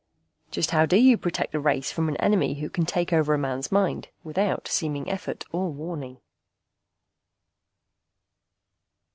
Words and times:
Just 0.49 0.71
how 0.71 0.87
do 0.87 0.97
you 0.97 1.15
protect 1.15 1.53
a 1.53 1.59
race 1.59 1.91
from 1.91 2.09
an 2.09 2.17
enemy 2.17 2.55
who 2.55 2.71
can 2.71 2.87
take 2.87 3.13
over 3.13 3.35
a 3.35 3.37
man's 3.37 3.71
mind 3.71 4.07
without 4.23 4.67
seeming 4.67 5.07
effort 5.07 5.45
or 5.51 5.69
warning? 5.71 6.17